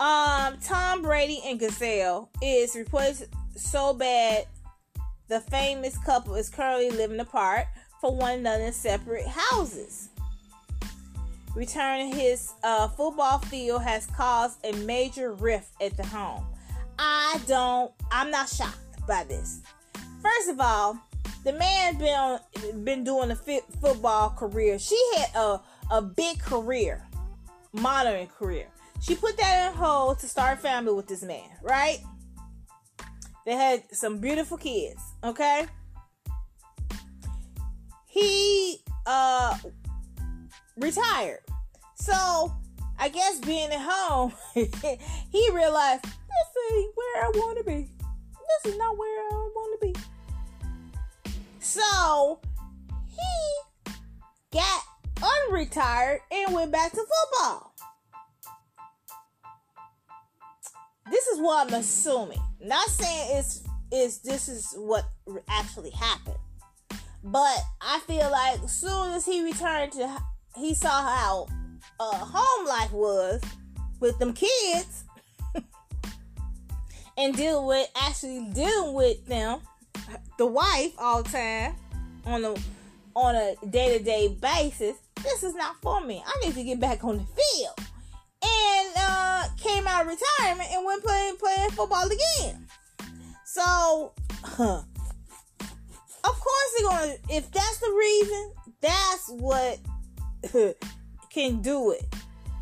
Um, 0.00 0.56
Tom 0.62 1.02
Brady 1.02 1.42
and 1.44 1.60
Gisele 1.60 2.30
is 2.42 2.74
reported 2.74 3.28
so 3.54 3.92
bad. 3.92 4.46
The 5.28 5.40
famous 5.40 5.96
couple 5.98 6.34
is 6.34 6.48
currently 6.48 6.90
living 6.90 7.20
apart 7.20 7.66
for 8.00 8.16
one 8.16 8.38
another 8.38 8.64
in 8.64 8.72
separate 8.72 9.26
houses. 9.26 10.08
Returning 11.54 12.14
his 12.14 12.52
uh, 12.64 12.88
football 12.88 13.38
field 13.38 13.82
has 13.82 14.06
caused 14.06 14.64
a 14.64 14.72
major 14.84 15.34
rift 15.34 15.70
at 15.82 15.96
the 15.96 16.06
home. 16.06 16.46
I 16.98 17.38
don't, 17.46 17.92
I'm 18.10 18.30
not 18.30 18.48
shocked 18.48 19.06
by 19.06 19.24
this. 19.24 19.60
First 20.22 20.48
of 20.48 20.60
all, 20.60 20.98
the 21.44 21.52
man 21.52 21.98
been 21.98 22.14
on, 22.14 22.40
been 22.84 23.04
doing 23.04 23.30
a 23.30 23.36
football 23.36 24.30
career. 24.30 24.78
She 24.78 25.00
had 25.16 25.34
a 25.34 25.60
a 25.90 26.00
big 26.00 26.38
career, 26.38 27.08
modeling 27.72 28.28
career. 28.28 28.68
She 29.00 29.14
put 29.14 29.36
that 29.38 29.70
in 29.70 29.76
hold 29.76 30.18
to 30.20 30.28
start 30.28 30.58
a 30.58 30.60
family 30.60 30.92
with 30.92 31.08
this 31.08 31.22
man, 31.22 31.48
right? 31.62 31.98
They 33.46 33.54
had 33.54 33.82
some 33.92 34.18
beautiful 34.18 34.56
kids, 34.56 35.00
okay? 35.24 35.66
He 38.06 38.82
uh 39.06 39.56
retired. 40.76 41.40
So 41.96 42.54
I 42.98 43.08
guess 43.08 43.40
being 43.40 43.70
at 43.70 43.80
home, 43.80 44.32
he 44.54 45.50
realized 45.52 46.04
this 46.04 46.72
ain't 46.72 46.92
where 46.94 47.24
I 47.24 47.30
want 47.34 47.58
to 47.58 47.64
be. 47.64 47.88
This 48.62 48.72
is 48.72 48.78
not 48.78 48.96
where 48.98 49.20
I 49.20 49.50
want 49.54 49.80
to 49.80 49.86
be. 49.86 49.94
So 51.60 52.40
he 53.06 53.98
got 54.50 54.82
unretired 55.16 56.20
and 56.30 56.54
went 56.54 56.72
back 56.72 56.90
to 56.92 56.96
football. 56.96 57.74
This 61.10 61.26
is 61.26 61.40
what 61.40 61.66
I'm 61.68 61.74
assuming. 61.74 62.40
Not 62.60 62.88
saying 62.88 63.38
it's 63.38 63.62
is 63.92 64.20
this 64.20 64.48
is 64.48 64.74
what 64.76 65.04
actually 65.48 65.90
happened. 65.90 66.38
But 67.22 67.58
I 67.80 68.00
feel 68.06 68.30
like 68.30 68.62
as 68.62 68.72
soon 68.72 69.12
as 69.12 69.26
he 69.26 69.44
returned 69.44 69.92
to 69.92 70.22
he 70.56 70.74
saw 70.74 70.88
how 70.88 71.46
uh, 71.98 72.16
home 72.16 72.66
life 72.66 72.92
was 72.92 73.42
with 74.00 74.18
them 74.18 74.32
kids 74.32 75.04
and 77.18 77.36
deal 77.36 77.66
with 77.66 77.88
actually 78.00 78.48
dealing 78.54 78.94
with 78.94 79.26
them 79.26 79.60
the 80.38 80.46
wife 80.46 80.92
all 80.98 81.22
the 81.22 81.28
time 81.30 81.74
on 82.26 82.44
a 82.44 82.54
on 83.14 83.34
a 83.34 83.54
day 83.68 83.98
to 83.98 84.04
day 84.04 84.28
basis. 84.28 84.96
This 85.22 85.42
is 85.42 85.54
not 85.54 85.76
for 85.82 86.00
me. 86.00 86.22
I 86.24 86.46
need 86.46 86.54
to 86.54 86.64
get 86.64 86.80
back 86.80 87.04
on 87.04 87.18
the 87.18 87.24
field. 87.24 87.78
And 88.42 88.92
uh, 88.96 89.44
came 89.58 89.86
out 89.86 90.02
of 90.02 90.08
retirement 90.08 90.70
and 90.72 90.84
went 90.86 91.04
playing 91.04 91.36
playing 91.36 91.70
football 91.70 92.06
again. 92.06 92.66
So, 93.44 94.12
huh, 94.42 94.82
of 95.60 96.40
course 96.40 96.70
they're 96.78 96.88
gonna. 96.88 97.14
If 97.28 97.50
that's 97.50 97.78
the 97.78 97.92
reason, 97.98 98.52
that's 98.80 99.28
what 99.28 99.78
can 101.30 101.60
do 101.60 101.90
it. 101.92 102.04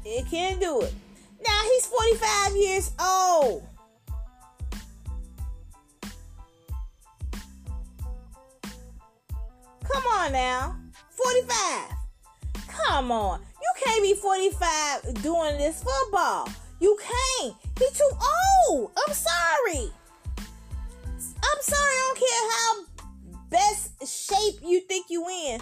It 0.05 0.27
can 0.31 0.59
do 0.59 0.81
it. 0.81 0.93
Now 1.47 1.61
he's 1.63 1.87
45 1.87 2.57
years 2.57 2.93
old. 3.01 3.67
Come 9.91 10.05
on 10.05 10.33
now. 10.33 10.77
45. 11.11 11.97
Come 12.69 13.11
on. 13.11 13.41
You 13.41 13.85
can't 13.85 14.03
be 14.03 14.15
45 14.15 15.23
doing 15.23 15.59
this 15.59 15.83
football. 15.83 16.49
You 16.81 16.99
can't. 17.01 17.55
He 17.79 17.87
too 17.95 18.11
old. 18.71 18.93
I'm 18.97 19.15
sorry. 19.15 19.91
I'm 21.07 21.63
sorry. 21.63 21.95
I 21.95 22.15
don't 22.15 22.19
care 22.19 22.51
how 22.51 23.39
best 23.51 24.29
shape 24.29 24.61
you 24.63 24.81
think 24.81 25.07
you 25.11 25.27
in. 25.29 25.61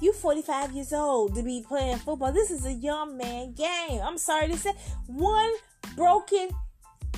You 0.00 0.12
45 0.14 0.72
years 0.72 0.92
old 0.92 1.34
to 1.34 1.42
be 1.42 1.64
playing 1.66 1.98
football. 1.98 2.32
This 2.32 2.50
is 2.50 2.64
a 2.64 2.72
young 2.72 3.16
man 3.16 3.52
game. 3.52 4.00
I'm 4.02 4.18
sorry 4.18 4.48
to 4.48 4.56
say. 4.56 4.72
One 5.06 5.52
broken 5.94 6.48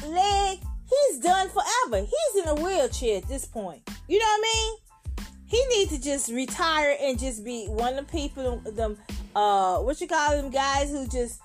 leg, 0.06 0.58
he's 0.88 1.20
done 1.20 1.49
forever. 1.49 2.04
He's 2.04 2.42
in 2.42 2.49
a 2.49 2.54
wheelchair 2.54 3.18
at 3.18 3.28
this 3.28 3.44
point. 3.44 3.88
You 4.08 4.18
know 4.18 4.25
what 4.25 4.40
I 4.40 4.52
mean? 4.54 4.82
He 5.52 5.62
needs 5.66 5.92
to 5.92 6.00
just 6.00 6.30
retire 6.30 6.97
and 6.99 7.18
just 7.18 7.44
be 7.44 7.66
one 7.66 7.99
of 7.99 8.06
the 8.06 8.11
people, 8.11 8.62
them, 8.75 8.97
uh, 9.37 9.80
what 9.80 10.00
you 10.00 10.06
call 10.06 10.35
them 10.35 10.50
guys 10.50 10.90
who 10.90 11.06
just 11.06 11.42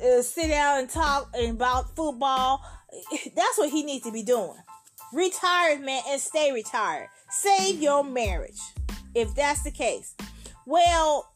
uh, 0.00 0.22
sit 0.22 0.46
down 0.46 0.78
and 0.78 0.88
talk 0.88 1.28
about 1.36 1.96
football. 1.96 2.62
That's 3.34 3.58
what 3.58 3.70
he 3.70 3.82
needs 3.82 4.04
to 4.04 4.12
be 4.12 4.22
doing. 4.22 4.54
Retire, 5.12 5.76
man, 5.80 6.02
and 6.08 6.20
stay 6.20 6.52
retired. 6.52 7.08
Save 7.30 7.82
your 7.82 8.04
marriage, 8.04 8.60
if 9.14 9.34
that's 9.34 9.62
the 9.62 9.70
case. 9.70 10.14
Well, 10.64 11.32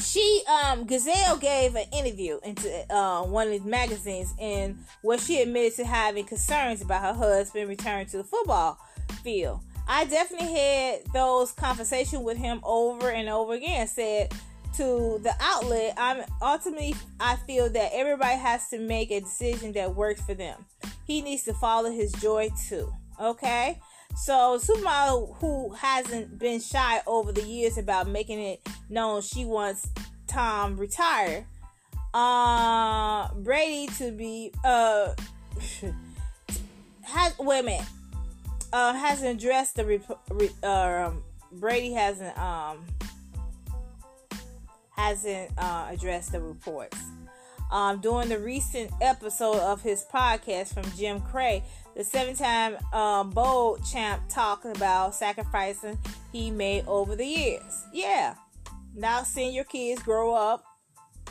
she 0.00 0.42
um 0.48 0.86
Gisele 0.86 1.36
gave 1.36 1.76
an 1.76 1.84
interview 1.92 2.40
into 2.42 2.92
uh, 2.92 3.22
one 3.24 3.46
of 3.46 3.52
these 3.52 3.64
magazines 3.64 4.34
and 4.40 4.78
where 5.02 5.18
she 5.18 5.40
admitted 5.40 5.76
to 5.76 5.84
having 5.84 6.24
concerns 6.24 6.80
about 6.80 7.02
her 7.02 7.12
husband 7.12 7.68
returning 7.68 8.06
to 8.06 8.16
the 8.16 8.24
football 8.24 8.78
field. 9.22 9.60
I 9.86 10.04
definitely 10.06 10.54
had 10.54 11.00
those 11.12 11.52
conversations 11.52 12.22
with 12.22 12.38
him 12.38 12.60
over 12.64 13.10
and 13.10 13.28
over 13.28 13.54
again. 13.54 13.86
Said 13.86 14.32
to 14.76 15.20
the 15.22 15.32
outlet, 15.40 15.94
I'm 15.96 16.24
ultimately 16.40 16.94
I 17.20 17.36
feel 17.36 17.68
that 17.70 17.90
everybody 17.92 18.36
has 18.36 18.68
to 18.68 18.78
make 18.78 19.10
a 19.10 19.20
decision 19.20 19.72
that 19.72 19.94
works 19.94 20.22
for 20.22 20.34
them. 20.34 20.64
He 21.06 21.20
needs 21.20 21.44
to 21.44 21.54
follow 21.54 21.90
his 21.90 22.12
joy 22.12 22.50
too. 22.68 22.92
Okay? 23.20 23.80
So 24.16 24.58
supermodel 24.58 25.36
who 25.38 25.72
hasn't 25.74 26.38
been 26.38 26.60
shy 26.60 27.02
over 27.06 27.32
the 27.32 27.42
years 27.42 27.78
about 27.78 28.08
making 28.08 28.38
it 28.40 28.66
known 28.88 29.22
she 29.22 29.44
wants 29.44 29.88
Tom 30.26 30.76
retired. 30.76 31.44
Uh 32.14 33.32
Brady 33.34 33.92
to 33.98 34.12
be 34.12 34.52
uh 34.64 35.14
has 37.02 37.38
wait 37.38 37.60
a 37.60 37.62
minute 37.62 37.86
uh, 38.74 38.92
hasn't 38.92 39.38
addressed 39.40 39.76
the 39.76 39.84
rep- 39.84 40.64
uh, 40.64 41.06
um, 41.06 41.22
Brady 41.52 41.92
hasn't 41.92 42.36
um 42.36 42.84
hasn't 44.90 45.50
uh, 45.56 45.86
addressed 45.90 46.32
the 46.32 46.40
reports. 46.40 46.98
Um, 47.70 48.00
during 48.00 48.28
the 48.28 48.38
recent 48.38 48.90
episode 49.00 49.56
of 49.56 49.80
his 49.80 50.04
podcast 50.12 50.74
from 50.74 50.84
Jim 50.96 51.20
Gray, 51.30 51.64
the 51.96 52.04
seven-time 52.04 52.76
uh, 52.92 53.24
bowl 53.24 53.78
champ 53.78 54.22
talked 54.28 54.66
about 54.66 55.14
sacrificing 55.14 55.98
he 56.30 56.50
made 56.50 56.84
over 56.86 57.16
the 57.16 57.26
years. 57.26 57.84
Yeah, 57.92 58.34
now 58.94 59.22
seeing 59.22 59.54
your 59.54 59.64
kids 59.64 60.02
grow 60.02 60.34
up 60.34 60.64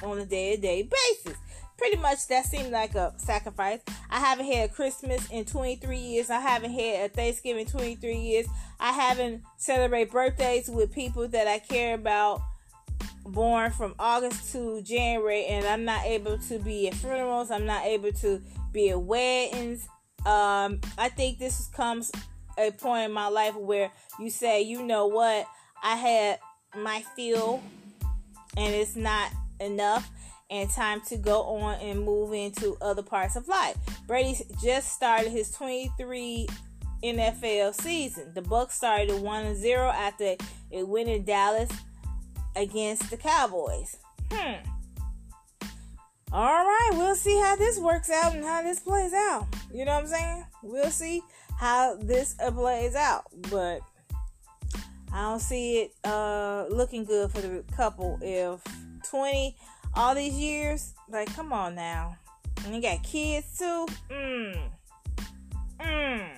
on 0.02 0.18
a 0.18 0.26
day-to-day 0.26 0.90
basis 0.90 1.38
pretty 1.84 1.98
much 1.98 2.28
that 2.28 2.46
seemed 2.46 2.72
like 2.72 2.96
a 2.96 3.14
sacrifice. 3.18 3.82
I 4.10 4.22
haven't 4.22 4.46
had 4.46 4.72
Christmas 4.72 5.30
in 5.30 5.44
23 5.44 5.98
years. 5.98 6.30
I 6.30 6.40
haven't 6.40 6.72
had 6.72 7.12
a 7.12 7.14
Thanksgiving 7.14 7.66
23 7.66 8.16
years. 8.16 8.48
I 8.80 8.94
haven't 8.94 9.44
celebrated 9.58 10.10
birthdays 10.10 10.70
with 10.70 10.94
people 10.94 11.28
that 11.28 11.46
I 11.46 11.60
care 11.60 11.96
about 11.96 12.42
born 13.26 13.72
from 13.72 13.96
August 14.00 14.54
to 14.54 14.82
January 14.82 15.44
and 15.48 15.66
I'm 15.66 15.84
not 15.84 16.06
able 16.06 16.38
to 16.38 16.58
be 16.58 16.88
at 16.88 16.94
funerals. 16.94 17.52
I'm 17.52 17.66
not 17.66 17.84
able 17.84 18.14
to 18.14 18.42
be 18.72 18.92
at 18.92 19.02
weddings. 19.02 19.86
Um, 20.26 20.80
I 20.98 21.10
think 21.10 21.38
this 21.38 21.68
comes 21.68 22.14
a 22.58 22.72
point 22.72 23.08
in 23.08 23.12
my 23.12 23.28
life 23.28 23.58
where 23.58 23.92
you 24.22 24.30
say, 24.30 24.62
you 24.62 24.84
know 24.84 25.08
what, 25.08 25.46
I 25.84 25.98
had 25.98 26.40
my 26.78 27.04
feel 27.14 27.62
and 28.56 28.74
it's 28.74 28.96
not 28.96 29.34
enough 29.60 30.10
and 30.54 30.70
time 30.70 31.02
to 31.02 31.18
go 31.18 31.42
on 31.42 31.80
and 31.82 32.06
move 32.06 32.32
into 32.32 32.78
other 32.80 33.02
parts 33.02 33.36
of 33.36 33.48
life. 33.48 33.76
Brady 34.06 34.38
just 34.64 34.94
started 34.94 35.32
his 35.32 35.50
23 35.52 36.48
NFL 37.04 37.74
season. 37.74 38.32
The 38.36 38.42
Bucs 38.42 38.74
started 38.74 39.10
1-0 39.10 39.94
after 39.94 40.36
it 40.70 40.88
win 40.88 41.08
in 41.10 41.24
Dallas 41.24 41.72
against 42.56 43.10
the 43.10 43.18
Cowboys. 43.18 43.98
Hmm. 44.32 44.64
All 46.32 46.66
right, 46.66 46.90
we'll 46.94 47.16
see 47.16 47.40
how 47.40 47.56
this 47.56 47.80
works 47.80 48.12
out 48.12 48.36
and 48.36 48.44
how 48.44 48.62
this 48.62 48.80
plays 48.80 49.14
out. 49.14 49.48
You 49.74 49.86
know 49.86 49.94
what 49.94 50.04
I'm 50.04 50.08
saying? 50.08 50.46
We'll 50.62 50.92
see 50.92 51.24
how 51.58 51.96
this 52.00 52.36
plays 52.36 52.94
out, 52.94 53.26
but 53.50 53.82
I 55.12 55.22
don't 55.24 55.40
see 55.40 55.82
it 55.82 55.94
uh, 56.04 56.66
looking 56.70 57.06
good 57.06 57.32
for 57.32 57.42
the 57.42 57.64
couple 57.76 58.20
if 58.22 58.62
20 59.10 59.56
all 59.96 60.16
these 60.16 60.34
years. 60.34 60.94
Like, 61.10 61.34
come 61.36 61.54
on 61.54 61.76
now. 61.76 62.18
And 62.66 62.76
you 62.76 62.82
got 62.82 63.04
kids 63.04 63.58
too. 63.58 63.88
Mmm. 64.10 64.58
Mmm. 65.80 66.30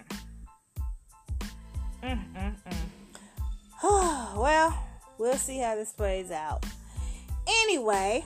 Mm, 2.04 2.34
mm, 2.36 2.56
mm. 2.68 2.76
well, 4.38 4.88
we'll 5.18 5.38
see 5.38 5.58
how 5.60 5.76
this 5.76 5.92
plays 5.92 6.32
out. 6.32 6.66
Anyway, 7.48 8.24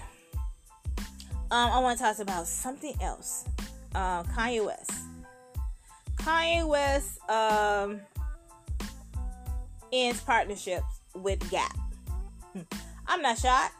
um, 1.51 1.71
I 1.71 1.79
want 1.79 1.97
to 1.97 2.03
talk 2.03 2.19
about 2.19 2.47
something 2.47 2.93
else. 3.01 3.45
Uh, 3.95 4.23
Kanye 4.23 4.65
West. 4.65 4.91
Kanye 6.17 6.67
West 6.67 7.19
um, 7.29 8.01
ends 9.91 10.21
partnerships 10.21 11.01
with 11.15 11.49
Gap. 11.49 11.75
Hmm. 12.53 12.61
I'm 13.07 13.21
not 13.21 13.37
shocked. 13.37 13.78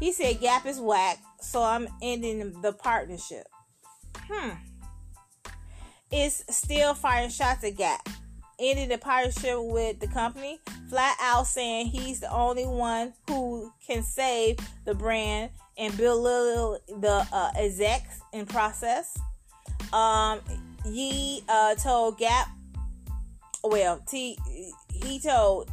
He 0.00 0.12
said 0.12 0.40
Gap 0.40 0.66
is 0.66 0.80
whack, 0.80 1.18
so 1.40 1.62
I'm 1.62 1.86
ending 2.02 2.60
the 2.62 2.72
partnership. 2.72 3.46
Hmm. 4.16 4.50
Is 6.10 6.42
still 6.48 6.94
firing 6.94 7.30
shots 7.30 7.62
at 7.62 7.76
Gap. 7.76 8.08
Ending 8.58 8.88
the 8.88 8.98
partnership 8.98 9.56
with 9.58 10.00
the 10.00 10.08
company, 10.08 10.58
flat 10.88 11.16
out 11.20 11.46
saying 11.46 11.86
he's 11.86 12.20
the 12.20 12.30
only 12.32 12.66
one 12.66 13.12
who 13.28 13.72
can 13.86 14.02
save 14.02 14.58
the 14.84 14.94
brand 14.94 15.50
and 15.78 15.96
belittle 15.96 16.78
the 16.88 17.26
uh, 17.32 17.50
execs 17.56 18.20
in 18.32 18.46
process. 18.46 19.18
Um, 19.92 20.40
Ye 20.86 21.42
uh, 21.48 21.74
told 21.76 22.18
Gap, 22.18 22.48
well, 23.62 24.02
T, 24.08 24.38
he 24.90 25.20
told 25.20 25.70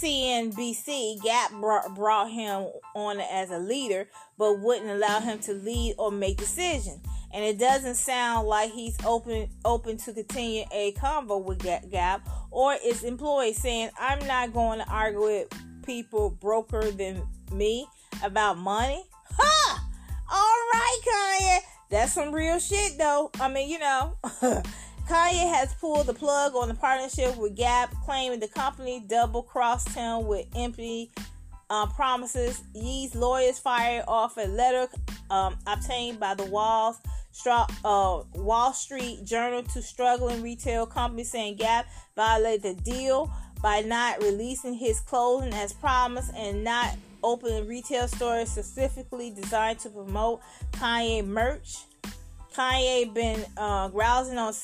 CNBC 0.00 1.22
Gap 1.22 1.52
brought, 1.52 1.94
brought 1.94 2.30
him 2.30 2.66
on 2.94 3.20
as 3.20 3.50
a 3.50 3.58
leader, 3.58 4.08
but 4.38 4.60
wouldn't 4.60 4.90
allow 4.90 5.20
him 5.20 5.38
to 5.40 5.52
lead 5.52 5.94
or 5.98 6.10
make 6.10 6.36
decisions. 6.36 7.00
And 7.32 7.44
it 7.44 7.58
doesn't 7.58 7.96
sound 7.96 8.46
like 8.46 8.70
he's 8.70 8.96
open 9.04 9.48
open 9.64 9.96
to 9.98 10.12
continue 10.12 10.64
a 10.72 10.92
convo 10.92 11.42
with 11.42 11.58
Gap 11.90 12.28
or 12.50 12.76
its 12.82 13.02
employees 13.02 13.60
saying, 13.60 13.90
"I'm 13.98 14.24
not 14.26 14.52
going 14.52 14.78
to 14.78 14.88
argue 14.88 15.22
with 15.22 15.48
people 15.84 16.30
broker 16.30 16.90
than 16.92 17.26
me 17.50 17.88
about 18.22 18.56
money." 18.58 19.04
Ha! 19.30 19.88
All 20.30 20.38
right, 20.72 20.98
Kanye. 21.04 21.58
That's 21.90 22.12
some 22.12 22.32
real 22.32 22.58
shit, 22.58 22.98
though. 22.98 23.30
I 23.40 23.48
mean, 23.48 23.68
you 23.68 23.78
know. 23.78 24.16
Kanye 25.08 25.52
has 25.52 25.74
pulled 25.74 26.06
the 26.06 26.14
plug 26.14 26.54
on 26.54 26.68
the 26.68 26.74
partnership 26.74 27.36
with 27.36 27.54
Gap, 27.54 27.94
claiming 28.04 28.40
the 28.40 28.48
company 28.48 29.04
double 29.06 29.42
crossed 29.42 29.90
him 29.90 30.26
with 30.26 30.46
empty 30.56 31.10
uh, 31.68 31.86
promises. 31.86 32.62
Ye's 32.74 33.14
lawyers 33.14 33.58
fired 33.58 34.04
off 34.08 34.36
a 34.38 34.46
letter 34.46 34.88
um, 35.30 35.58
obtained 35.66 36.18
by 36.20 36.34
the 36.34 36.44
Walls, 36.46 36.98
uh, 37.46 38.22
Wall 38.34 38.72
Street 38.72 39.24
Journal 39.24 39.62
to 39.64 39.82
struggling 39.82 40.42
retail 40.42 40.86
companies 40.86 41.30
saying 41.30 41.56
Gap 41.56 41.86
violated 42.16 42.62
the 42.62 42.82
deal 42.82 43.30
by 43.62 43.80
not 43.80 44.22
releasing 44.22 44.74
his 44.74 45.00
clothing 45.00 45.52
as 45.52 45.72
promised 45.72 46.32
and 46.34 46.64
not 46.64 46.94
opening 47.22 47.66
retail 47.66 48.06
stores 48.08 48.50
specifically 48.50 49.30
designed 49.30 49.78
to 49.80 49.90
promote 49.90 50.40
Kanye 50.72 51.26
merch. 51.26 51.84
Kanye 52.54 53.12
been 53.12 53.44
uh, 53.56 53.88
grousing 53.88 54.38
on 54.38 54.54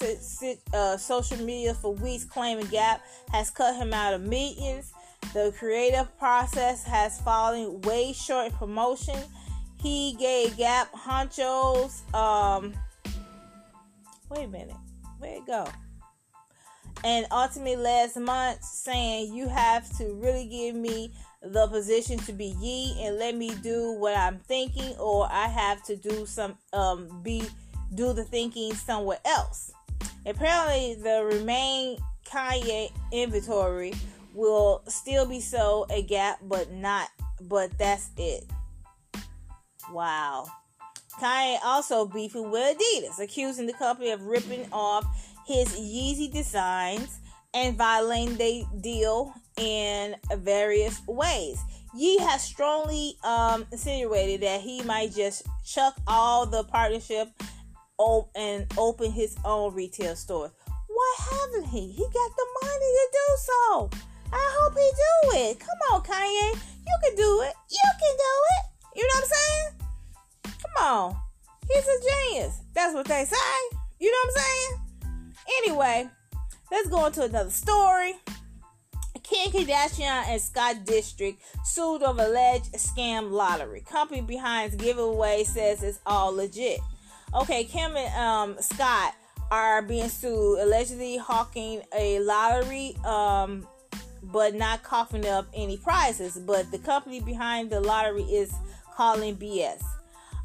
uh, 0.73 0.97
social 0.97 1.39
media 1.39 1.75
for 1.75 1.93
weeks, 1.95 2.25
claiming 2.25 2.67
Gap 2.67 3.03
has 3.33 3.51
cut 3.51 3.75
him 3.77 3.93
out 3.93 4.15
of 4.15 4.23
meetings. 4.23 4.93
The 5.35 5.53
creative 5.59 6.17
process 6.19 6.85
has 6.85 7.21
fallen 7.21 7.81
way 7.83 8.13
short 8.13 8.47
in 8.47 8.53
promotion. 8.53 9.19
He 9.83 10.17
gave 10.19 10.57
Gap 10.57 10.93
honchos. 10.93 12.03
Um, 12.15 12.75
wait 14.29 14.45
a 14.45 14.49
minute, 14.49 14.77
where 15.19 15.37
it 15.37 15.47
go? 15.47 15.67
And 17.03 17.27
ultimately, 17.33 17.77
last 17.77 18.17
month, 18.19 18.63
saying 18.63 19.35
you 19.35 19.49
have 19.49 19.91
to 19.99 20.15
really 20.15 20.47
give 20.47 20.77
me 20.77 21.13
the 21.43 21.67
position 21.69 22.19
to 22.19 22.33
be 22.33 22.55
ye 22.61 23.03
and 23.03 23.17
let 23.19 23.35
me 23.35 23.51
do 23.63 23.93
what 23.93 24.17
I'm 24.17 24.39
thinking, 24.41 24.95
or 24.99 25.27
I 25.31 25.49
have 25.49 25.83
to 25.85 25.97
do 25.97 26.27
some 26.27 26.57
um 26.73 27.21
be 27.23 27.43
do 27.95 28.13
the 28.13 28.25
thinking 28.25 28.75
somewhere 28.75 29.19
else. 29.25 29.73
Apparently, 30.27 30.95
the 30.95 31.25
remain 31.25 31.99
Kanye 32.27 32.91
inventory 33.13 33.95
will 34.35 34.83
still 34.87 35.27
be 35.27 35.41
sold 35.41 35.91
a 35.91 36.03
Gap, 36.03 36.39
but 36.43 36.71
not. 36.73 37.09
But 37.41 37.77
that's 37.79 38.11
it. 38.17 38.45
Wow. 39.91 40.47
Kanye 41.21 41.59
also 41.65 42.07
beefing 42.07 42.51
with 42.51 42.79
Adidas, 42.79 43.19
accusing 43.19 43.67
the 43.67 43.73
company 43.73 44.11
of 44.11 44.23
ripping 44.23 44.67
off 44.73 45.05
his 45.47 45.69
Yeezy 45.69 46.33
designs 46.33 47.19
and 47.53 47.77
violating 47.77 48.37
the 48.37 48.65
deal 48.81 49.35
in 49.57 50.15
various 50.37 51.01
ways. 51.07 51.61
Ye 51.95 52.19
has 52.19 52.43
strongly 52.43 53.17
um, 53.25 53.67
insinuated 53.73 54.43
that 54.43 54.61
he 54.61 54.83
might 54.83 55.13
just 55.13 55.47
chuck 55.65 55.97
all 56.07 56.47
the 56.47 56.63
partnership 56.65 57.29
op- 58.01 58.31
and 58.35 58.67
open 58.79 59.13
his 59.13 59.37
own 59.45 59.75
retail 59.75 60.17
stores. 60.17 60.51
Why 60.89 61.17
haven't 61.31 61.69
he? 61.69 61.93
He 61.93 62.03
got 62.03 62.37
the 62.37 62.47
money 62.63 62.91
to 62.99 63.09
do 63.13 63.37
so. 63.39 63.91
I 64.33 64.57
hope 64.59 64.75
he 64.75 64.91
do 64.91 65.39
it. 65.39 65.61
Come 65.61 65.79
on, 65.93 66.03
Kanye. 66.03 66.55
You 66.55 66.97
can 67.05 67.15
do 67.15 67.43
it. 67.43 67.55
You 67.71 67.91
can 68.01 68.17
do 68.17 68.35
it. 68.57 68.97
You 68.97 69.03
know 69.03 69.15
what 69.15 69.25
I'm 69.25 69.31
saying? 69.31 70.57
Come 70.63 70.87
on. 70.87 71.17
He's 71.69 71.85
a 71.85 72.01
genius. 72.11 72.61
That's 72.75 72.95
what 72.95 73.07
they 73.07 73.25
say. 73.25 73.77
You 73.99 74.11
know 74.11 74.19
what 74.25 74.37
I'm 74.37 74.43
saying? 74.43 74.91
Anyway, 75.59 76.11
let's 76.71 76.89
go 76.89 77.07
into 77.07 77.23
another 77.25 77.51
story. 77.51 78.15
Kim 79.23 79.53
Kardashian 79.53 80.25
and 80.27 80.41
Scott 80.41 80.77
Disick 80.85 81.37
sued 81.65 82.03
over 82.03 82.23
alleged 82.23 82.73
scam 82.73 83.31
lottery. 83.31 83.83
Company 83.83 84.23
behind 84.23 84.77
giveaway 84.79 85.45
says 85.45 85.83
it's 85.83 86.01
all 86.05 86.35
legit. 86.35 86.81
Okay, 87.33 87.63
Kim 87.63 87.97
and 87.97 88.15
um, 88.17 88.57
Scott 88.61 89.15
are 89.53 89.83
being 89.83 90.09
sued 90.09 90.59
allegedly 90.59 91.17
hawking 91.17 91.81
a 91.97 92.19
lottery, 92.21 92.97
um, 93.05 93.67
but 94.25 94.55
not 94.55 94.83
coughing 94.83 95.25
up 95.27 95.47
any 95.55 95.77
prizes. 95.77 96.37
But 96.37 96.71
the 96.73 96.79
company 96.79 97.21
behind 97.21 97.71
the 97.71 97.81
lottery 97.81 98.25
is 98.25 98.53
calling 98.97 99.37
BS. 99.37 99.81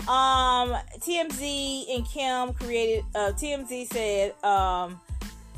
Um, 0.07 0.77
TMZ 0.99 1.95
and 1.95 2.07
Kim 2.07 2.53
created. 2.53 3.03
Uh, 3.15 3.31
TMZ 3.31 3.87
said 3.87 4.43
um, 4.43 5.01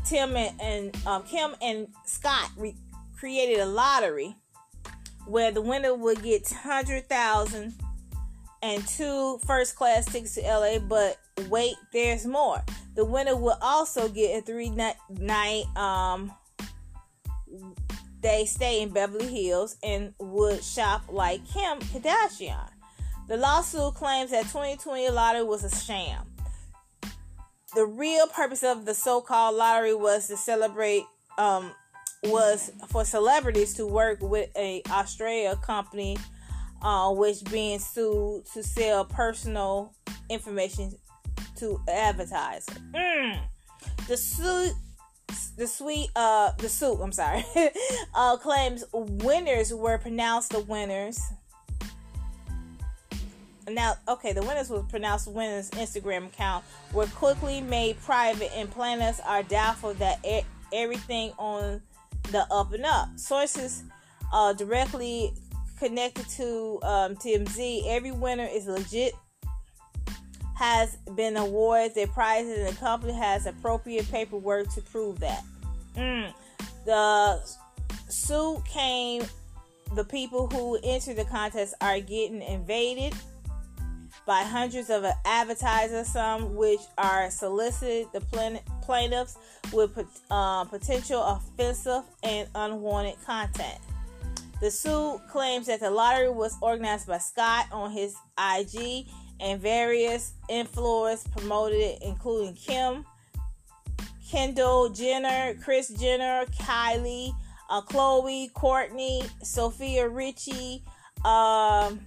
Tim 0.06 0.38
and, 0.38 0.62
and 0.62 0.98
um, 1.06 1.24
Kim 1.24 1.56
and 1.62 1.90
Scott 2.06 2.50
re- 2.56 2.76
created 3.18 3.60
a 3.60 3.66
lottery 3.66 4.34
where 5.26 5.52
the 5.52 5.62
winner 5.62 5.94
would 5.94 6.24
get 6.24 6.50
hundred 6.50 7.10
thousand 7.10 7.74
and 8.62 8.86
two 8.88 9.40
first 9.46 9.76
class 9.76 10.06
tickets 10.06 10.36
to 10.36 10.42
LA. 10.42 10.80
But 10.80 11.18
wait, 11.50 11.76
there's 11.94 12.26
more. 12.26 12.64
The 12.96 13.06
winner 13.06 13.36
will 13.36 13.58
also 13.62 14.10
get 14.10 14.40
a 14.40 14.42
three 14.42 14.70
night 14.70 15.66
um 15.76 16.32
they 18.22 18.46
stay 18.46 18.82
in 18.82 18.90
Beverly 18.90 19.28
Hills 19.28 19.78
and 19.84 20.14
would 20.20 20.64
shop 20.64 21.04
like 21.10 21.48
Kim 21.48 21.80
Kardashian. 21.80 22.70
The 23.28 23.38
lawsuit 23.38 23.94
claims 23.94 24.32
that 24.32 24.44
2020 24.44 25.10
lottery 25.10 25.44
was 25.44 25.64
a 25.64 25.76
sham. 25.76 26.26
The 27.76 27.86
real 27.86 28.28
purpose 28.28 28.64
of 28.64 28.86
the 28.86 28.94
so-called 28.94 29.56
lottery 29.56 29.94
was 29.94 30.28
to 30.28 30.38
celebrate 30.38 31.04
um, 31.38 31.72
was 32.24 32.72
for 32.90 33.06
celebrities 33.06 33.76
to 33.76 33.86
work 33.86 34.22
with 34.22 34.50
a 34.56 34.82
Australia 34.90 35.56
company 35.58 36.18
uh, 36.82 37.12
which 37.14 37.44
being 37.46 37.80
sued 37.80 38.46
to 38.54 38.64
sell 38.64 39.06
personal 39.06 39.94
information 40.30 40.94
to 41.58 41.80
advertiser. 41.88 42.74
Mm. 42.94 43.40
The 44.08 44.18
suit 44.18 44.74
the 45.58 45.68
sweet 45.68 46.10
uh 46.16 46.52
the 46.60 46.70
suit 46.70 47.00
i'm 47.02 47.12
sorry 47.12 47.44
uh 48.16 48.38
claims 48.38 48.84
winners 48.94 49.74
were 49.74 49.98
pronounced 49.98 50.52
the 50.52 50.60
winners 50.62 51.20
now 53.70 53.96
okay 54.08 54.32
the 54.32 54.42
winners 54.42 54.70
was 54.70 54.84
pronounced 54.90 55.28
winners 55.28 55.70
instagram 55.72 56.28
account 56.28 56.64
were 56.94 57.08
quickly 57.08 57.60
made 57.60 58.00
private 58.02 58.52
and 58.56 58.72
planners 58.72 59.20
are 59.26 59.44
doubtful 59.44 59.94
that 59.96 60.24
e- 60.26 60.46
everything 60.74 61.32
on 61.38 61.82
the 62.32 62.46
up 62.52 62.72
and 62.72 62.86
up 62.86 63.10
sources 63.18 63.84
uh 64.32 64.54
directly 64.54 65.34
connected 65.80 66.28
to 66.30 66.80
um, 66.84 67.16
TMZ, 67.16 67.84
every 67.88 68.12
winner 68.12 68.48
is 68.52 68.68
legit, 68.68 69.14
has 70.56 70.98
been 71.16 71.38
awarded 71.38 71.94
their 71.96 72.08
prizes, 72.08 72.58
and 72.60 72.76
the 72.76 72.80
company 72.80 73.14
has 73.14 73.46
appropriate 73.46 74.10
paperwork 74.12 74.70
to 74.74 74.82
prove 74.82 75.20
that. 75.20 75.44
Mm. 75.96 76.34
The 76.86 77.42
suit 78.10 78.64
came, 78.66 79.24
the 79.96 80.04
people 80.04 80.48
who 80.48 80.80
entered 80.84 81.18
the 81.18 81.26
contest 81.26 81.76
are 81.82 82.00
getting 82.00 82.42
invaded 82.42 83.14
by 84.26 84.42
hundreds 84.42 84.90
of 84.90 85.06
advertisers, 85.26 86.08
some 86.08 86.56
which 86.56 86.82
are 86.98 87.32
solicited 87.32 88.08
the 88.14 88.22
plaintiffs 88.82 89.38
with 89.72 89.98
uh, 90.30 90.66
potential 90.66 91.24
offensive 91.24 92.04
and 92.24 92.48
unwanted 92.56 93.16
content. 93.26 93.80
The 94.60 94.72
suit 94.72 95.22
claims 95.30 95.68
that 95.68 95.82
the 95.82 95.92
lottery 95.92 96.32
was 96.32 96.56
organized 96.62 97.08
by 97.08 97.20
Scott 97.20 97.68
on 97.72 97.92
his 97.92 98.16
IG 98.40 99.08
and 99.40 99.62
various 99.62 100.34
influencers 100.50 101.30
promoted 101.32 101.80
it, 101.80 102.00
including 102.02 102.56
Kim, 102.56 103.06
Kendall 104.30 104.90
Jenner, 104.90 105.56
Kris 105.64 105.90
Jenner, 105.90 106.46
Kylie, 106.60 107.32
uh, 107.70 107.82
Khloe, 107.82 108.52
Kourtney, 108.54 109.30
Sofia 109.44 110.10
Richie, 110.10 110.84
um, 111.24 112.00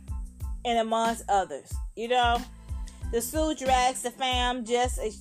and 0.65 0.79
amongst 0.81 1.25
others. 1.29 1.73
You 1.95 2.09
know, 2.09 2.39
the 3.13 3.21
suit 3.21 3.59
drags 3.59 4.03
the 4.03 4.11
fam. 4.11 4.65
Just 4.65 4.99
a, 4.99 5.13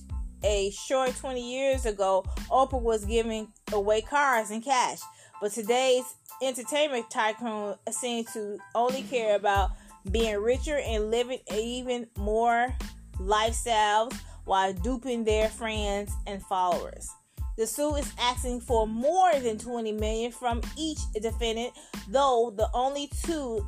a 0.42 0.70
short 0.70 1.14
20 1.16 1.40
years 1.40 1.86
ago, 1.86 2.24
Oprah 2.50 2.80
was 2.80 3.04
giving 3.04 3.48
away 3.72 4.02
cars 4.02 4.50
and 4.50 4.64
cash, 4.64 4.98
but 5.40 5.52
today's 5.52 6.04
entertainment 6.42 7.10
tycoon 7.10 7.74
seems 7.90 8.32
to 8.32 8.58
only 8.74 9.02
care 9.02 9.36
about 9.36 9.70
being 10.10 10.36
richer 10.40 10.78
and 10.78 11.10
living 11.10 11.40
even 11.54 12.06
more 12.16 12.74
lifestyles 13.18 14.14
while 14.44 14.72
duping 14.72 15.24
their 15.24 15.48
friends 15.48 16.10
and 16.26 16.42
followers. 16.42 17.08
The 17.56 17.66
suit 17.66 17.96
is 17.96 18.12
asking 18.18 18.62
for 18.62 18.86
more 18.86 19.32
than 19.34 19.58
20 19.58 19.92
million 19.92 20.32
from 20.32 20.62
each 20.78 20.98
defendant, 21.20 21.72
though 22.08 22.54
the 22.56 22.70
only 22.72 23.10
two 23.22 23.66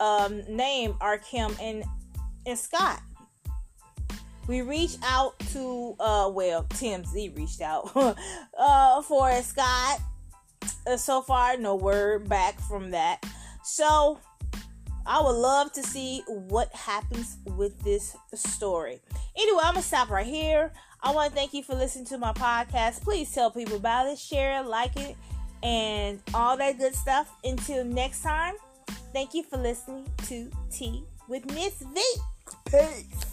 um, 0.00 0.42
named 0.48 0.94
are 1.00 1.18
Kim 1.18 1.56
and 1.60 1.84
and 2.46 2.58
Scott. 2.58 3.00
We 4.46 4.60
reached 4.60 4.98
out 5.02 5.38
to 5.52 5.96
uh 5.98 6.30
well 6.34 6.64
TMZ 6.64 7.34
reached 7.36 7.62
out 7.62 7.90
uh 8.58 9.02
for 9.02 9.32
Scott. 9.40 10.00
Uh, 10.86 10.96
so 10.96 11.22
far, 11.22 11.56
no 11.56 11.76
word 11.76 12.28
back 12.28 12.60
from 12.60 12.90
that. 12.90 13.24
So 13.62 14.20
I 15.06 15.20
would 15.20 15.36
love 15.36 15.72
to 15.72 15.82
see 15.82 16.22
what 16.26 16.72
happens 16.72 17.36
with 17.56 17.78
this 17.82 18.16
story. 18.34 19.00
Anyway, 19.36 19.60
I'm 19.62 19.74
gonna 19.74 19.82
stop 19.82 20.10
right 20.10 20.26
here. 20.26 20.72
I 21.02 21.10
want 21.10 21.30
to 21.30 21.36
thank 21.36 21.52
you 21.52 21.62
for 21.62 21.74
listening 21.74 22.06
to 22.06 22.18
my 22.18 22.32
podcast. 22.32 23.02
Please 23.02 23.30
tell 23.30 23.50
people 23.50 23.76
about 23.76 24.06
it, 24.06 24.18
share 24.18 24.60
it, 24.60 24.66
like 24.66 24.96
it, 24.96 25.16
and 25.62 26.22
all 26.32 26.56
that 26.56 26.78
good 26.78 26.94
stuff. 26.94 27.30
Until 27.44 27.84
next 27.84 28.22
time, 28.22 28.54
thank 29.12 29.34
you 29.34 29.42
for 29.42 29.58
listening 29.58 30.08
to 30.28 30.50
Tea 30.70 31.04
with 31.28 31.44
Miss 31.52 31.74
V. 31.82 32.02
Peace. 32.70 33.24